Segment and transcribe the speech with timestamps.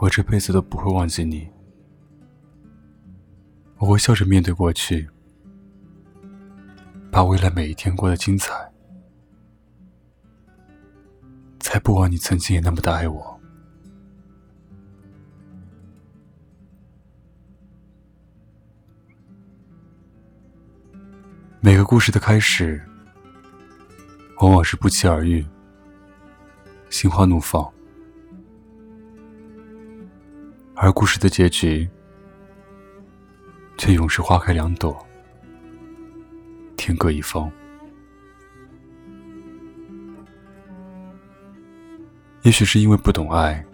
[0.00, 1.46] 我这辈子都不会忘记你。
[3.76, 5.06] 我会笑着面对过去，
[7.12, 8.54] 把未来每一天过得精彩，
[11.60, 13.38] 才不枉你曾经也那么的爱我。
[21.60, 22.82] 每个故事的开始，
[24.38, 25.46] 往往是不期而遇，
[26.88, 27.70] 心花怒放；
[30.74, 31.88] 而故事的结局，
[33.76, 35.06] 却永是花开两朵，
[36.76, 37.50] 天各一方。
[42.42, 43.64] 也许是因为不懂爱，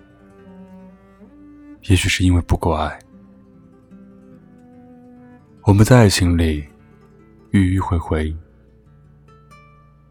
[1.83, 2.99] 也许是因为不够爱，
[5.63, 6.67] 我们在爱情里。
[7.53, 8.37] 迂迂回回，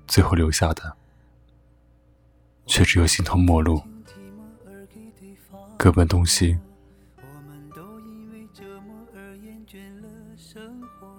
[0.08, 0.98] 最后留下的
[2.66, 3.80] 却只有形同陌路，
[5.78, 6.58] 各奔东西。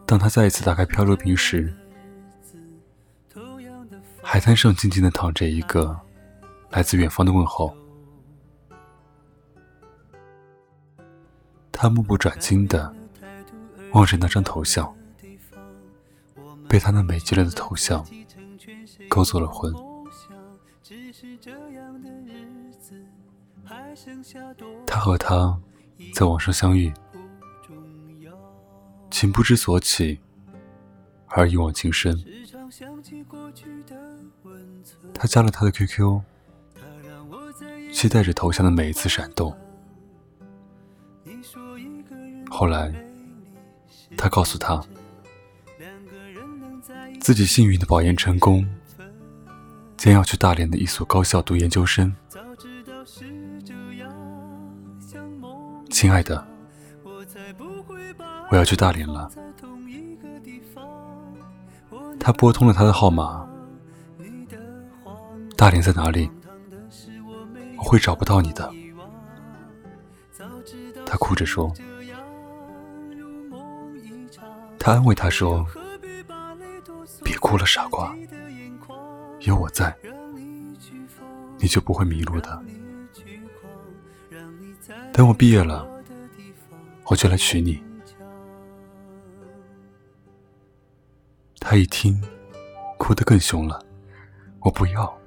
[0.06, 1.72] 当他再一次打开漂流瓶时，
[4.22, 5.98] 海滩上静静的躺着一个
[6.70, 7.76] 来自远方的问候。
[11.72, 12.94] 他目不转睛的
[13.92, 14.92] 望着那张头像。
[16.68, 18.04] 被他那美极了的头像
[19.08, 19.72] 勾走了魂。
[24.84, 25.56] 他和他
[26.12, 26.92] 在网上相遇，
[29.18, 30.20] 情不知所起，
[31.28, 32.22] 而一往情深。
[35.14, 36.20] 他加了他的 QQ，
[37.94, 39.56] 期待着头像的每一次闪动。
[42.50, 42.92] 后来，
[44.18, 44.84] 他告诉他。
[47.18, 48.68] 自己幸运的保研成功，
[49.96, 52.14] 将要去大连的一所高校读研究生。
[55.88, 56.46] 亲爱的，
[58.50, 59.30] 我要去大连了。
[62.18, 63.48] 他拨通了他的号码。
[65.56, 66.30] 大连在哪里？
[67.78, 68.72] 我会找不到你的。
[71.04, 71.72] 他哭着说。
[74.78, 75.66] 他安慰他说。
[77.24, 78.14] 别哭了，傻瓜，
[79.40, 79.96] 有我在，
[81.58, 82.62] 你就不会迷路的。
[85.12, 85.86] 等我毕业了，
[87.06, 87.82] 我就来娶你。
[91.68, 92.22] 他一听，
[92.96, 93.84] 哭得更凶了。
[94.60, 95.18] 我不要，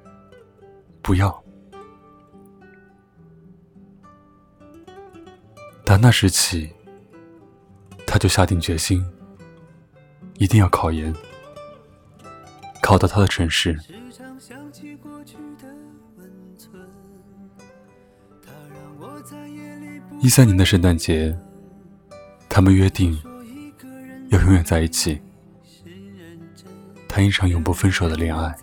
[1.02, 1.44] 不要。
[5.84, 6.72] 打那时起，
[8.08, 9.06] 他就下定决心，
[10.36, 11.14] 一定要考研。
[12.82, 13.78] 考到他的城市。
[20.22, 21.38] 一三年的圣诞节，
[22.48, 23.22] 他们约定
[24.30, 25.22] 要永远在一起，
[27.20, 28.56] 谈一场永不分手的恋爱。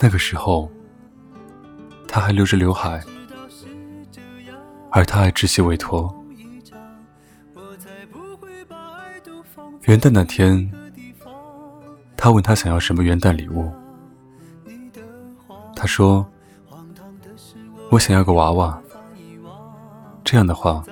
[0.00, 0.68] 那个时候，
[2.08, 3.00] 他还留着刘海，
[4.90, 6.12] 而他还稚气未脱。
[9.82, 10.68] 元旦那天。
[12.16, 13.70] 他问他想要什么元旦礼物，
[15.76, 16.26] 他说
[17.92, 18.82] ：“我想要个娃娃。
[20.24, 20.82] 这样的话，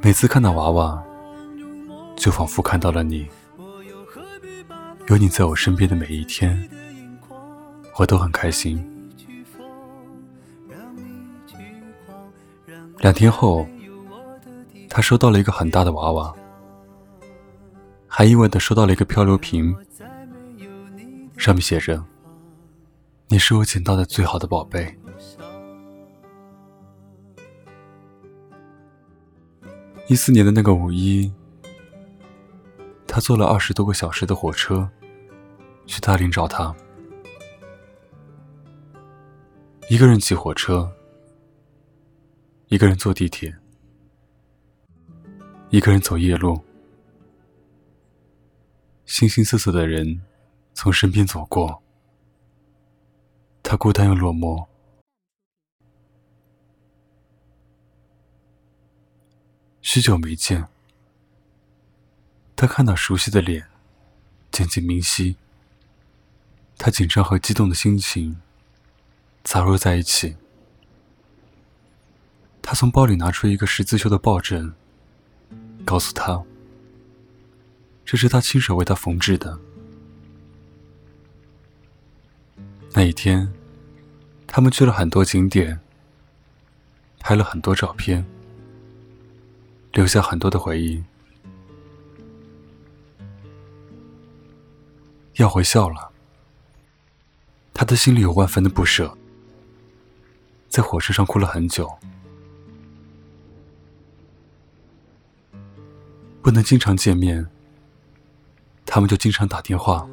[0.00, 1.02] 每次看到娃娃，
[2.16, 3.28] 就仿佛看到了你。
[5.08, 6.68] 有你在我身边的每一天，
[7.98, 8.82] 我都很开心。”
[13.00, 13.66] 两天后，
[14.88, 16.34] 他收到了一个很大的娃娃，
[18.06, 19.76] 还意外的收到了一个漂流瓶。
[21.36, 22.02] 上面写着
[23.28, 24.96] ：“你是我捡到的最好的宝贝。”
[30.08, 31.30] 一四年的那个五一，
[33.14, 34.90] 他坐了二十多个小时的火车
[35.86, 36.74] 去大连找他，
[39.88, 40.92] 一个人挤火车，
[42.66, 43.56] 一个人坐地铁，
[45.70, 46.60] 一个人走夜路，
[49.06, 50.20] 形形色色的人。
[50.72, 51.80] 从身边走过，
[53.62, 54.66] 他孤单又落寞。
[59.82, 60.66] 许久没见，
[62.56, 63.66] 他看到熟悉的脸，
[64.50, 65.36] 渐渐明晰。
[66.76, 68.40] 他紧张和激动的心情
[69.42, 70.36] 杂糅在一起。
[72.62, 74.74] 他从包里拿出一个十字绣的抱枕，
[75.84, 76.42] 告诉他
[78.04, 79.58] ：“这是他亲手为他缝制的。”
[82.94, 83.52] 那一天，
[84.46, 85.80] 他们去了很多景点，
[87.18, 88.24] 拍了很多照片，
[89.92, 91.04] 留下很多的回忆。
[95.34, 96.12] 要回校了，
[97.72, 99.16] 他的心里有万分的不舍，
[100.68, 101.92] 在火车上哭了很久。
[106.40, 107.46] 不能经常见面，
[108.86, 110.06] 他们就经常打电话。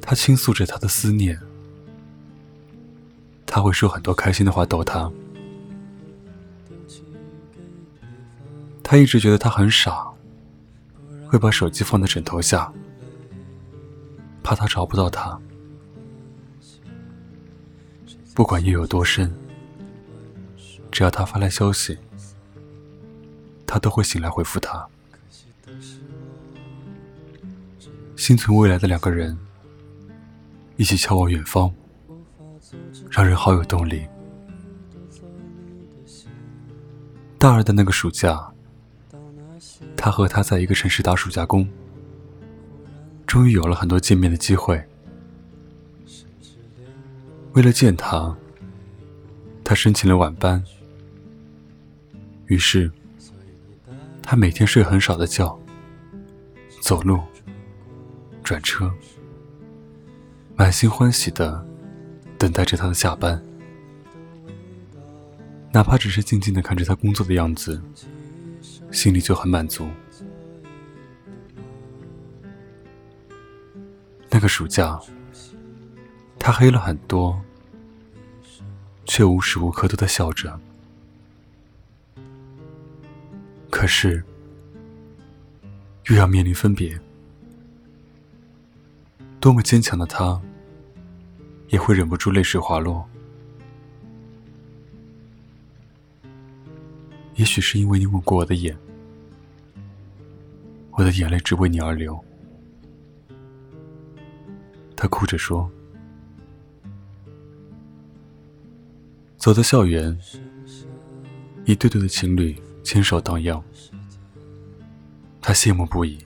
[0.00, 1.40] 他倾诉着他的思念，
[3.46, 5.10] 他会说很多开心的话逗他。
[8.82, 10.11] 他一直觉得他很傻，
[11.32, 12.70] 会把手机放在枕头下，
[14.42, 15.40] 怕他找不到他。
[18.34, 19.34] 不管夜有多深，
[20.90, 21.96] 只要他发来消息。
[23.66, 24.86] 他都会醒来回复他。
[28.14, 29.34] 心存未来的两个人，
[30.76, 31.72] 一起眺望远方，
[33.08, 34.06] 让人好有动力。
[37.38, 38.52] 大二的那个暑假，
[40.02, 41.64] 他和他在一个城市打暑假工，
[43.24, 44.82] 终于有了很多见面的机会。
[47.52, 48.36] 为了见他，
[49.62, 50.60] 他申请了晚班，
[52.46, 52.90] 于是。
[54.20, 55.56] 他每天睡很少的觉，
[56.80, 57.20] 走路、
[58.42, 58.90] 转车，
[60.56, 61.64] 满心欢喜的
[62.38, 63.40] 等待着他的下班。
[65.72, 67.80] 哪怕只是静静的看着他工作的样子，
[68.92, 69.88] 心里就很满足。
[74.30, 75.00] 那个暑假，
[76.38, 77.40] 他黑了很多，
[79.04, 80.58] 却无时无刻都在笑着。
[83.70, 84.22] 可是，
[86.08, 86.98] 又要面临分别，
[89.40, 90.40] 多么坚强的他，
[91.68, 93.08] 也会忍不住泪水滑落。
[97.34, 98.76] 也许是因为你吻过我的眼，
[100.92, 102.18] 我的眼泪只为你而流。
[104.96, 105.70] 他哭着说
[109.36, 110.16] ：“走在校园，
[111.64, 113.62] 一对对的情侣。”牵手荡漾，
[115.40, 116.18] 他羡慕不已。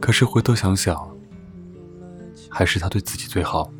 [0.00, 1.18] 可是回头想想，
[2.48, 3.70] 还是他对自己最好。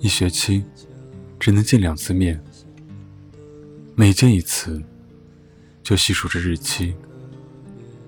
[0.00, 0.64] 一学期
[1.38, 2.42] 只能见两次面，
[3.94, 4.82] 每见一次
[5.90, 6.94] 就细数着日期，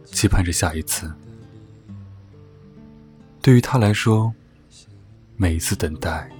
[0.05, 1.12] 期盼着下一次。
[3.40, 4.32] 对于他来说，
[5.34, 6.31] 每一次等待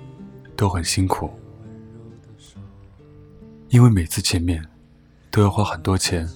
[0.55, 1.37] 都很辛苦。
[3.71, 4.65] 因为每次见面
[5.33, 6.31] 都要花很多钱，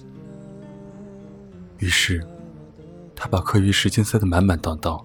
[1.77, 2.21] 于是
[3.15, 5.01] 他把课余时间塞得满满当当。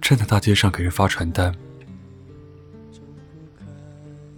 [0.00, 1.54] 站在大街上给人发传单，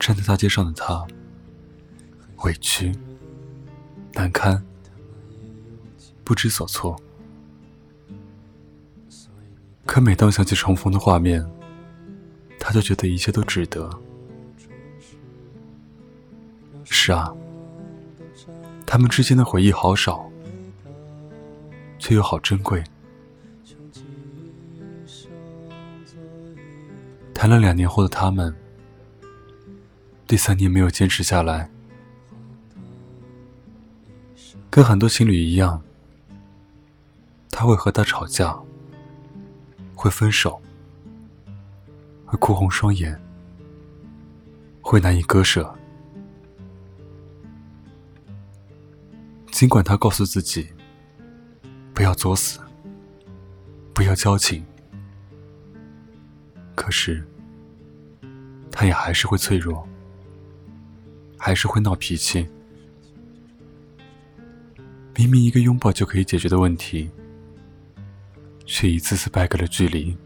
[0.00, 1.06] 站在大街上的他
[2.38, 2.92] 委屈、
[4.14, 4.62] 难堪、
[6.24, 6.96] 不知所措。
[9.84, 11.44] 可每当想起重逢的画面，
[12.58, 13.90] 他就觉得一切都值得。
[16.84, 17.34] 是啊，
[18.86, 20.30] 他们之间的回忆好少，
[21.98, 22.84] 却又好珍贵。
[27.34, 28.54] 谈了两年后的他们，
[30.28, 31.71] 第三年没有坚持下来，
[34.72, 35.82] 跟很多情侣一样，
[37.50, 38.58] 他会和他吵架，
[39.94, 40.58] 会分手，
[42.24, 43.20] 会哭红双眼，
[44.80, 45.70] 会难以割舍。
[49.50, 50.66] 尽管他告诉自己，
[51.92, 52.58] 不要作死，
[53.92, 54.64] 不要矫情，
[56.74, 57.22] 可是，
[58.70, 59.86] 他也还是会脆弱，
[61.36, 62.48] 还是会闹脾气。
[65.14, 67.10] 明明一个拥抱就可以解决的问题，
[68.64, 70.16] 却一次次败给了距离。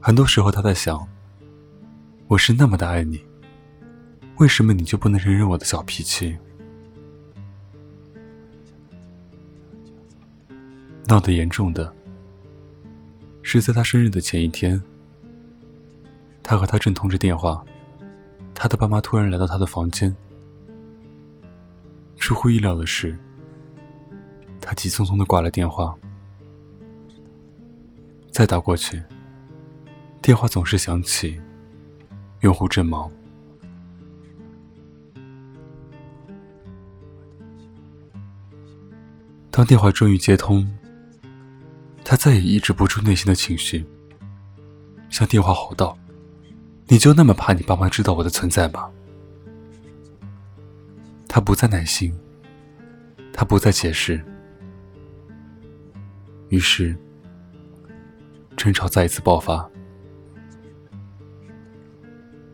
[0.00, 1.06] 很多时候，他在想：
[2.26, 3.22] 我是那么的爱你。
[4.36, 6.38] 为什么你就不能忍忍我的小脾气？
[11.06, 11.92] 闹得严重的
[13.42, 14.80] 是在他生日的前一天，
[16.42, 17.64] 他和他正通着电话，
[18.54, 20.14] 他的爸妈突然来到他的房间。
[22.28, 23.18] 出乎意料的是，
[24.60, 25.96] 他急匆匆的挂了电话，
[28.30, 29.02] 再打过去，
[30.20, 31.40] 电话总是响起，
[32.40, 33.10] 用户正忙。
[39.50, 40.70] 当电话终于接通，
[42.04, 43.86] 他再也抑制不住内心的情绪，
[45.08, 45.96] 向电话吼道
[46.88, 48.90] ：“你就那么怕你爸妈知道我的存在吗？”
[51.28, 52.12] 他不再耐心，
[53.32, 54.20] 他不再解释，
[56.48, 56.96] 于是
[58.56, 59.68] 争吵再一次爆发。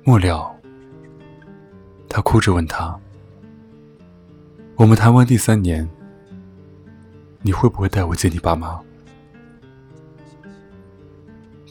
[0.03, 0.55] 末了，
[2.09, 2.99] 他哭着问他
[4.77, 5.89] ：“我们谈完第三年，
[7.41, 8.79] 你会不会带我见你爸妈？”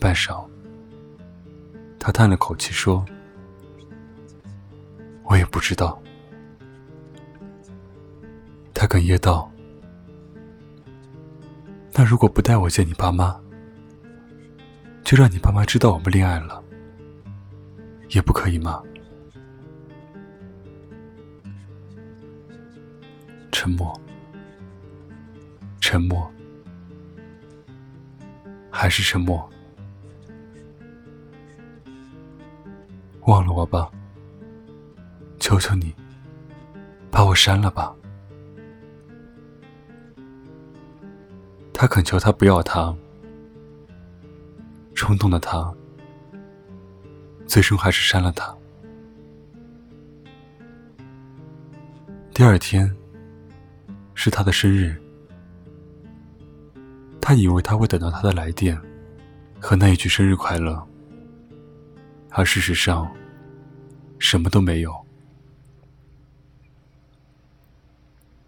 [0.01, 0.43] 半晌，
[1.99, 3.05] 他叹了口气说
[5.25, 6.01] ：“我也不知道。”
[8.93, 9.51] 哽咽道
[11.93, 13.35] ：“那如果不带我见你爸妈，
[15.03, 16.63] 就让你爸妈知道我们恋爱了，
[18.09, 18.83] 也不可以吗？”
[23.51, 23.99] 沉默，
[25.81, 26.31] 沉默，
[28.69, 29.49] 还是沉默。
[33.21, 33.89] 忘了我吧，
[35.39, 35.91] 求求你，
[37.09, 37.91] 把我删了吧。
[41.83, 42.95] 他恳求他不要他，
[44.95, 45.69] 冲动的他，
[47.45, 48.55] 最终还是删了他。
[52.33, 52.89] 第二天
[54.15, 54.95] 是他的生日，
[57.19, 58.79] 他以为他会等到他的来电
[59.59, 60.81] 和那一句生日快乐。
[62.29, 63.13] 而事实上，
[64.19, 65.05] 什么都没有。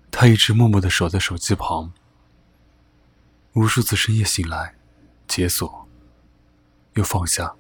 [0.10, 1.92] 他一直默默的守在手机旁，
[3.55, 4.75] 无数次深夜醒来，
[5.29, 5.88] 解锁，
[6.95, 7.55] 又放下。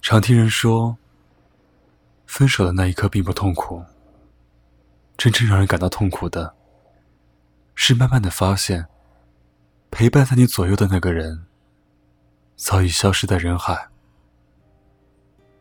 [0.00, 0.96] 常听人说，
[2.26, 3.84] 分手的那一刻并不痛苦，
[5.18, 6.54] 真正让人感到痛苦的，
[7.74, 8.86] 是慢慢的发现，
[9.90, 11.46] 陪伴在你左右的那个人。
[12.56, 13.88] 早已消失在人海，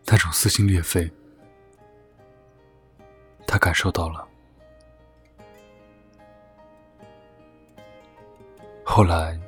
[0.06, 1.12] 那种撕心裂肺，
[3.46, 4.31] 他感受到了。
[8.94, 9.40] 后来，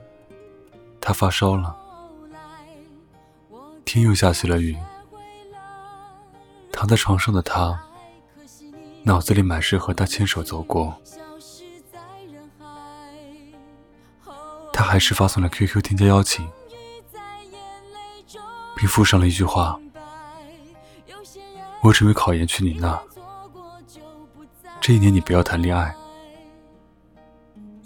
[1.02, 1.76] 他发烧了，
[3.84, 4.74] 天又下起了雨，
[6.72, 7.78] 躺在床上的他，
[9.04, 10.96] 脑子里满是和他牵手走过，
[14.72, 16.50] 他还是发送了 QQ 添加邀请。
[18.78, 19.78] 并附上了一句话
[21.84, 22.98] ：“我准备考研去你那，
[24.80, 25.94] 这一年你不要谈恋爱，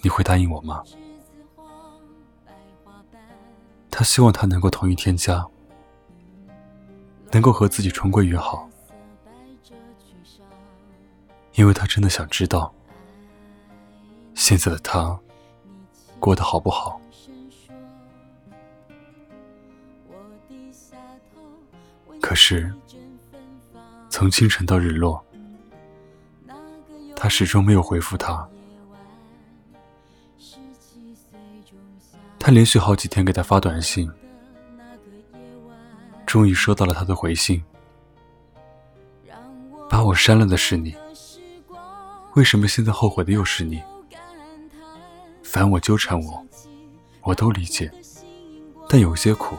[0.04, 0.84] 你会答应我吗？”
[3.98, 5.44] 他希望他能够同意添加，
[7.32, 8.70] 能够和自己重归于好，
[11.56, 12.72] 因为他真的想知道
[14.36, 15.20] 现在的他
[16.20, 17.02] 过得好不好。
[22.22, 22.72] 可是，
[24.12, 25.26] 从清晨到日落，
[27.16, 28.48] 他始终没有回复他。
[32.48, 34.10] 他连续好几天给他发短信，
[36.26, 37.62] 终于收到了他的回信。
[39.90, 40.96] 把我删了的是你，
[42.36, 43.84] 为什么现在后悔的又是你？
[45.44, 46.42] 烦我纠缠我，
[47.22, 47.92] 我都理解，
[48.88, 49.58] 但有些苦，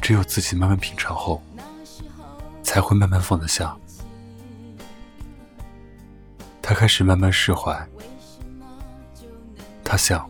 [0.00, 1.42] 只有自己慢慢品尝后。
[2.62, 3.76] 才会慢慢放得下。
[6.62, 7.84] 他开始慢慢释怀。
[9.82, 10.29] 他想，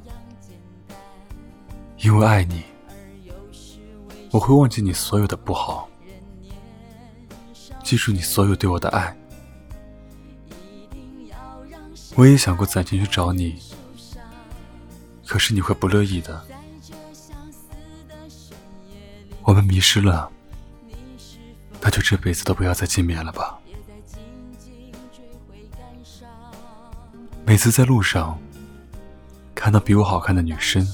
[2.02, 2.62] 因为爱你，
[4.30, 5.88] 我会忘记你所有的不好，
[7.82, 9.16] 记住你所有对我的爱。
[12.16, 13.60] 我也想过攒钱去找你，
[15.26, 16.42] 可是你会不乐意的。
[19.42, 20.30] 我们迷失了。
[21.82, 23.58] 那就这辈子都不要再见面了吧。
[27.46, 28.38] 每次在路上
[29.54, 30.86] 看到比我好看的女生，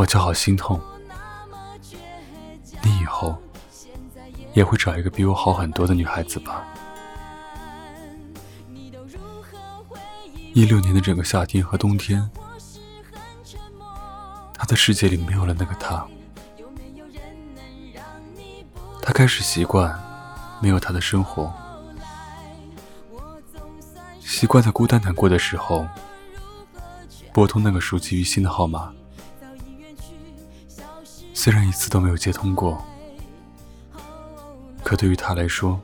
[0.00, 0.80] 我就好心痛。
[2.82, 3.36] 你以后
[4.54, 6.64] 也会找一个比我好很多的女孩子吧？
[10.54, 12.30] 一六年的整个夏天和冬天，
[14.54, 16.06] 他的世界里没有了那个他。
[19.02, 20.02] 他开始习惯
[20.62, 21.52] 没有他的生活，
[24.18, 25.86] 习惯在孤单难过的时候
[27.34, 28.94] 拨通那个熟记于心的号码。
[31.42, 32.84] 虽然一次都没有接通过，
[34.84, 35.80] 可对于他来说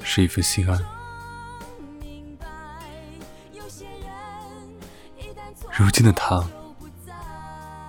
[0.00, 0.80] 是一份心安。
[5.72, 6.40] 如今的他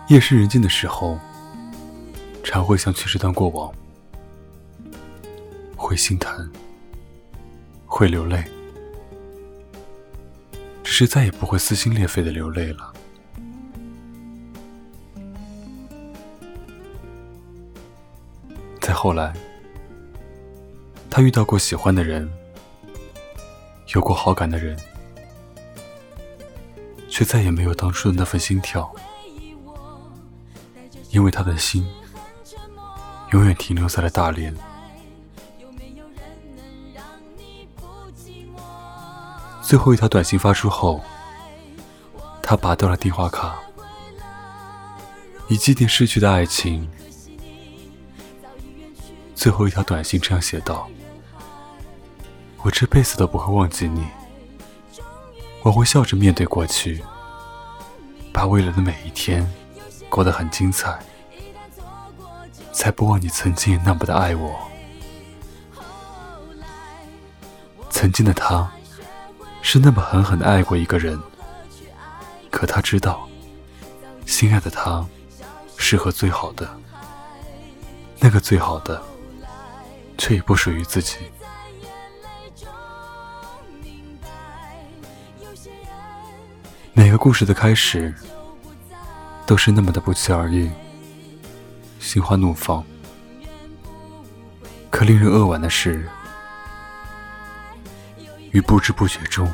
[0.07, 1.19] 夜深人静的时候，
[2.43, 3.71] 常会想起这段过往，
[5.75, 6.51] 会心疼，
[7.85, 8.43] 会流泪，
[10.83, 12.91] 只是再也不会撕心裂肺的流泪了。
[19.03, 19.33] 后来，
[21.09, 22.31] 他遇到过喜欢的人，
[23.93, 24.79] 有过好感的人，
[27.09, 28.89] 却再也没有当初的那份心跳。
[31.09, 31.85] 因为他的心
[33.31, 34.55] 永远停留在了大连。
[39.61, 41.01] 最后一条短信发出后，
[42.41, 43.59] 他拔掉了电话卡，
[45.49, 46.89] 以祭奠逝去的爱情。
[49.43, 50.87] 最后一条短信这样写道
[52.63, 54.07] ：“我这辈子都不会忘记你，
[55.61, 57.03] 我会笑着面对过去，
[58.31, 59.45] 把未来的每一天。”
[60.07, 60.97] 过得很精彩，
[62.71, 64.57] 才不忘你曾经那么的爱我。
[67.89, 68.71] 曾经的他，
[69.61, 71.19] 是那么狠狠的爱过一个人，
[72.49, 73.27] 可他知道，
[74.25, 75.05] 心爱的他，
[75.75, 76.79] 适合最好的，
[78.19, 79.03] 那个最好的，
[80.17, 81.17] 却已不属于自己。
[86.93, 88.13] 每个故事的开始。
[89.45, 90.71] 都是那么的不期而遇，
[91.99, 92.81] 心花怒放。
[94.89, 96.09] 可令人扼腕的是，
[98.51, 99.53] 于不知不觉中，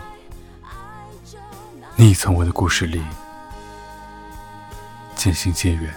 [1.95, 3.03] 你已从我的故事里
[5.15, 5.91] 渐行渐远。